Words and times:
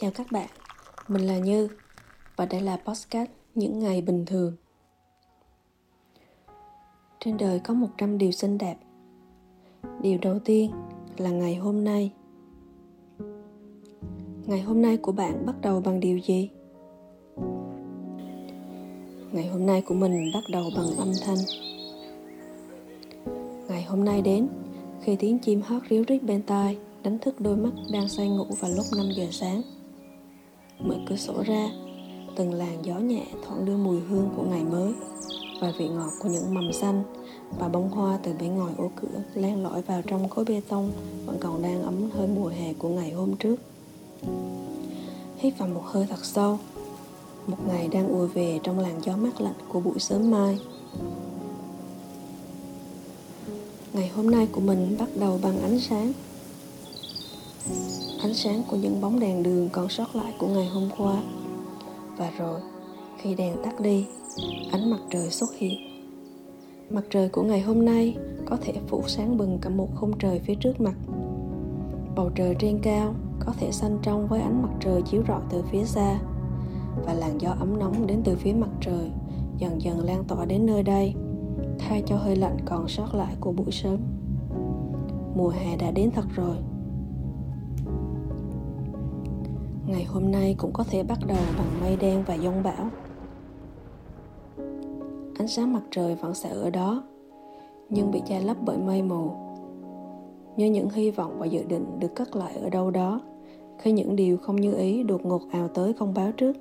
Chào 0.00 0.10
các 0.10 0.32
bạn, 0.32 0.48
mình 1.08 1.22
là 1.22 1.38
Như 1.38 1.68
và 2.36 2.46
đây 2.46 2.60
là 2.60 2.76
podcast 2.76 3.30
Những 3.54 3.78
Ngày 3.78 4.02
Bình 4.02 4.24
Thường. 4.26 4.56
Trên 7.20 7.36
đời 7.36 7.60
có 7.60 7.74
100 7.74 8.18
điều 8.18 8.30
xinh 8.30 8.58
đẹp. 8.58 8.76
Điều 10.02 10.18
đầu 10.22 10.38
tiên 10.38 10.70
là 11.16 11.30
ngày 11.30 11.54
hôm 11.54 11.84
nay. 11.84 12.12
Ngày 14.46 14.60
hôm 14.60 14.82
nay 14.82 14.96
của 14.96 15.12
bạn 15.12 15.46
bắt 15.46 15.54
đầu 15.60 15.80
bằng 15.80 16.00
điều 16.00 16.18
gì? 16.18 16.50
Ngày 19.32 19.48
hôm 19.48 19.66
nay 19.66 19.82
của 19.82 19.94
mình 19.94 20.30
bắt 20.34 20.44
đầu 20.50 20.70
bằng 20.76 20.96
âm 20.98 21.12
thanh. 21.24 21.38
Ngày 23.68 23.82
hôm 23.82 24.04
nay 24.04 24.22
đến 24.22 24.48
khi 25.00 25.16
tiếng 25.16 25.38
chim 25.38 25.60
hót 25.60 25.82
ríu 25.90 26.04
rít 26.08 26.22
bên 26.22 26.42
tai 26.42 26.78
đánh 27.02 27.18
thức 27.18 27.40
đôi 27.40 27.56
mắt 27.56 27.72
đang 27.92 28.08
say 28.08 28.28
ngủ 28.28 28.46
vào 28.60 28.70
lúc 28.70 28.86
5 28.96 29.06
giờ 29.16 29.26
sáng 29.30 29.62
mở 30.80 30.94
cửa 31.06 31.16
sổ 31.16 31.42
ra. 31.46 31.70
Từng 32.36 32.54
làn 32.54 32.84
gió 32.84 32.94
nhẹ 32.94 33.26
thoảng 33.46 33.64
đưa 33.64 33.76
mùi 33.76 34.00
hương 34.00 34.28
của 34.36 34.42
ngày 34.42 34.64
mới 34.64 34.92
và 35.60 35.72
vị 35.78 35.88
ngọt 35.88 36.10
của 36.22 36.28
những 36.28 36.54
mầm 36.54 36.72
xanh 36.72 37.02
và 37.58 37.68
bông 37.68 37.90
hoa 37.90 38.18
từ 38.22 38.32
bên 38.40 38.54
ngoài 38.54 38.74
ô 38.78 38.90
cửa 38.96 39.22
len 39.34 39.62
lỏi 39.62 39.82
vào 39.82 40.02
trong 40.02 40.28
khối 40.28 40.44
bê 40.44 40.60
tông 40.68 40.92
vẫn 41.26 41.36
còn 41.40 41.62
đang 41.62 41.82
ấm 41.82 42.10
hơi 42.10 42.26
mùa 42.26 42.48
hè 42.48 42.72
của 42.72 42.88
ngày 42.88 43.10
hôm 43.10 43.36
trước. 43.36 43.56
Hít 45.36 45.58
vào 45.58 45.68
một 45.68 45.82
hơi 45.84 46.06
thật 46.10 46.24
sâu, 46.24 46.58
một 47.46 47.56
ngày 47.68 47.88
đang 47.88 48.08
ùa 48.08 48.26
về 48.26 48.60
trong 48.62 48.78
làn 48.78 49.00
gió 49.04 49.16
mát 49.16 49.40
lạnh 49.40 49.54
của 49.68 49.80
buổi 49.80 49.98
sớm 49.98 50.30
mai. 50.30 50.58
Ngày 53.92 54.08
hôm 54.08 54.30
nay 54.30 54.48
của 54.52 54.60
mình 54.60 54.96
bắt 54.98 55.08
đầu 55.20 55.38
bằng 55.42 55.62
ánh 55.62 55.80
sáng 55.80 56.12
ánh 58.28 58.34
sáng 58.34 58.62
của 58.70 58.76
những 58.76 59.00
bóng 59.00 59.20
đèn 59.20 59.42
đường 59.42 59.68
còn 59.72 59.88
sót 59.88 60.16
lại 60.16 60.32
của 60.38 60.46
ngày 60.46 60.66
hôm 60.66 60.88
qua. 60.98 61.22
Và 62.16 62.30
rồi, 62.38 62.60
khi 63.18 63.34
đèn 63.34 63.56
tắt 63.64 63.80
đi, 63.80 64.06
ánh 64.72 64.90
mặt 64.90 64.98
trời 65.10 65.30
xuất 65.30 65.54
hiện. 65.58 65.80
Mặt 66.90 67.04
trời 67.10 67.28
của 67.28 67.42
ngày 67.42 67.60
hôm 67.60 67.84
nay 67.84 68.16
có 68.46 68.56
thể 68.60 68.74
phủ 68.86 69.02
sáng 69.06 69.36
bừng 69.36 69.58
cả 69.62 69.70
một 69.70 69.88
khung 69.94 70.18
trời 70.18 70.38
phía 70.38 70.54
trước 70.54 70.80
mặt. 70.80 70.94
Bầu 72.16 72.30
trời 72.34 72.56
trên 72.58 72.78
cao 72.82 73.14
có 73.40 73.52
thể 73.60 73.72
xanh 73.72 73.98
trong 74.02 74.28
với 74.28 74.40
ánh 74.40 74.62
mặt 74.62 74.72
trời 74.80 75.02
chiếu 75.02 75.22
rọi 75.28 75.40
từ 75.50 75.62
phía 75.72 75.84
xa, 75.84 76.18
và 77.04 77.14
làn 77.14 77.40
gió 77.40 77.50
ấm 77.60 77.78
nóng 77.78 78.06
đến 78.06 78.20
từ 78.24 78.36
phía 78.36 78.52
mặt 78.52 78.70
trời 78.80 79.10
dần 79.58 79.82
dần 79.82 80.04
lan 80.04 80.24
tỏa 80.24 80.44
đến 80.44 80.66
nơi 80.66 80.82
đây, 80.82 81.14
thay 81.78 82.02
cho 82.06 82.16
hơi 82.16 82.36
lạnh 82.36 82.56
còn 82.64 82.88
sót 82.88 83.14
lại 83.14 83.34
của 83.40 83.52
buổi 83.52 83.70
sớm. 83.72 83.98
Mùa 85.34 85.48
hè 85.48 85.76
đã 85.76 85.90
đến 85.90 86.10
thật 86.10 86.24
rồi. 86.34 86.56
Ngày 89.88 90.04
hôm 90.04 90.30
nay 90.30 90.54
cũng 90.58 90.72
có 90.72 90.84
thể 90.84 91.02
bắt 91.02 91.18
đầu 91.26 91.38
bằng 91.58 91.80
mây 91.80 91.96
đen 91.96 92.24
và 92.26 92.34
giông 92.34 92.62
bão. 92.62 92.90
Ánh 95.38 95.48
sáng 95.48 95.72
mặt 95.72 95.82
trời 95.90 96.14
vẫn 96.14 96.34
sẽ 96.34 96.48
ở 96.48 96.70
đó, 96.70 97.02
nhưng 97.88 98.10
bị 98.10 98.22
che 98.26 98.40
lấp 98.40 98.56
bởi 98.64 98.78
mây 98.78 99.02
mù. 99.02 99.30
Như 100.56 100.66
những 100.66 100.90
hy 100.90 101.10
vọng 101.10 101.36
và 101.38 101.46
dự 101.46 101.64
định 101.64 101.86
được 102.00 102.14
cất 102.14 102.36
lại 102.36 102.52
ở 102.62 102.70
đâu 102.70 102.90
đó, 102.90 103.20
khi 103.78 103.92
những 103.92 104.16
điều 104.16 104.36
không 104.36 104.56
như 104.56 104.74
ý 104.74 105.02
đột 105.02 105.26
ngột 105.26 105.42
ào 105.52 105.68
tới 105.68 105.92
không 105.92 106.14
báo 106.14 106.32
trước. 106.32 106.56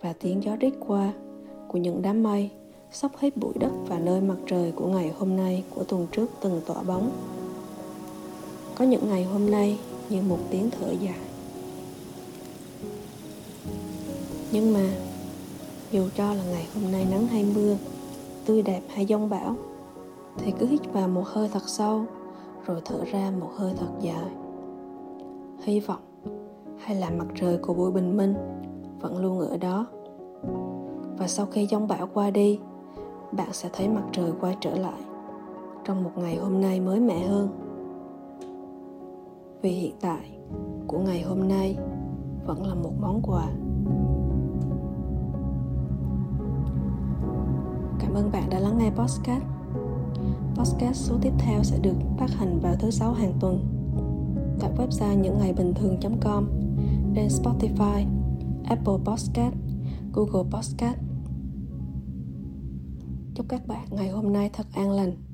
Và 0.00 0.12
tiếng 0.20 0.42
gió 0.42 0.56
rít 0.56 0.74
qua 0.86 1.12
của 1.68 1.78
những 1.78 2.02
đám 2.02 2.22
mây 2.22 2.50
xốc 2.92 3.16
hết 3.16 3.36
bụi 3.36 3.52
đất 3.60 3.72
và 3.88 3.98
nơi 3.98 4.20
mặt 4.20 4.38
trời 4.46 4.72
của 4.72 4.86
ngày 4.86 5.12
hôm 5.18 5.36
nay 5.36 5.64
của 5.74 5.84
tuần 5.84 6.06
trước 6.12 6.30
từng 6.40 6.60
tỏa 6.66 6.82
bóng. 6.82 7.10
Có 8.74 8.84
những 8.84 9.08
ngày 9.08 9.24
hôm 9.24 9.50
nay 9.50 9.78
như 10.08 10.22
một 10.28 10.38
tiếng 10.50 10.70
thở 10.70 10.90
dài. 11.00 11.29
Nhưng 14.52 14.72
mà, 14.72 14.86
dù 15.90 16.08
cho 16.14 16.34
là 16.34 16.44
ngày 16.50 16.66
hôm 16.74 16.92
nay 16.92 17.06
nắng 17.10 17.26
hay 17.26 17.44
mưa, 17.54 17.76
tươi 18.46 18.62
đẹp 18.62 18.80
hay 18.88 19.06
giông 19.06 19.28
bão, 19.28 19.54
thì 20.38 20.52
cứ 20.58 20.66
hít 20.66 20.92
vào 20.92 21.08
một 21.08 21.26
hơi 21.26 21.48
thật 21.48 21.68
sâu, 21.68 22.04
rồi 22.66 22.80
thở 22.84 23.04
ra 23.04 23.32
một 23.40 23.50
hơi 23.56 23.74
thật 23.76 23.90
dài. 24.00 24.30
Hy 25.62 25.80
vọng, 25.80 26.00
hay 26.78 26.96
là 26.96 27.10
mặt 27.10 27.26
trời 27.40 27.58
của 27.58 27.74
buổi 27.74 27.90
bình 27.90 28.16
minh 28.16 28.34
vẫn 29.00 29.18
luôn 29.18 29.40
ở 29.40 29.56
đó. 29.56 29.86
Và 31.18 31.26
sau 31.26 31.46
khi 31.46 31.66
giông 31.66 31.88
bão 31.88 32.08
qua 32.14 32.30
đi, 32.30 32.58
bạn 33.32 33.48
sẽ 33.52 33.68
thấy 33.72 33.88
mặt 33.88 34.04
trời 34.12 34.32
quay 34.40 34.56
trở 34.60 34.74
lại 34.74 35.00
trong 35.84 36.04
một 36.04 36.12
ngày 36.16 36.36
hôm 36.36 36.60
nay 36.60 36.80
mới 36.80 37.00
mẻ 37.00 37.26
hơn. 37.26 37.48
Vì 39.62 39.70
hiện 39.70 39.94
tại 40.00 40.30
của 40.86 40.98
ngày 40.98 41.22
hôm 41.22 41.48
nay 41.48 41.76
vẫn 42.46 42.66
là 42.66 42.74
một 42.74 42.92
món 43.00 43.22
quà. 43.22 43.48
Cảm 48.10 48.18
ơn 48.18 48.32
bạn 48.32 48.50
đã 48.50 48.58
lắng 48.58 48.78
nghe 48.78 48.90
podcast. 48.90 49.42
Podcast 50.54 51.08
số 51.08 51.18
tiếp 51.22 51.32
theo 51.38 51.62
sẽ 51.62 51.78
được 51.78 51.94
phát 52.18 52.30
hành 52.30 52.60
vào 52.60 52.76
thứ 52.76 52.90
sáu 52.90 53.12
hàng 53.12 53.32
tuần 53.40 53.66
tại 54.60 54.70
website 54.76 55.20
những 55.20 55.38
ngày 55.38 55.52
bình 55.52 55.74
thường.com, 55.74 56.48
trên 57.14 57.28
Spotify, 57.28 58.06
Apple 58.64 58.94
Podcast, 59.04 59.54
Google 60.12 60.50
Podcast. 60.50 60.98
Chúc 63.34 63.46
các 63.48 63.66
bạn 63.66 63.86
ngày 63.90 64.08
hôm 64.08 64.32
nay 64.32 64.50
thật 64.52 64.66
an 64.74 64.90
lành. 64.90 65.29